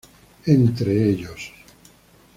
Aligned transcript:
Entre 0.47 1.09
ellos, 1.11 1.53